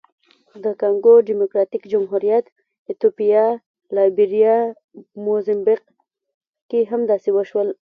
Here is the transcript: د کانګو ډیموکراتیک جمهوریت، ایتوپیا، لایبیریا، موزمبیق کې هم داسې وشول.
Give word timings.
د 0.63 0.65
کانګو 0.81 1.13
ډیموکراتیک 1.29 1.83
جمهوریت، 1.93 2.45
ایتوپیا، 2.87 3.45
لایبیریا، 3.95 4.57
موزمبیق 5.25 5.81
کې 6.69 6.79
هم 6.91 7.01
داسې 7.11 7.29
وشول. 7.35 7.67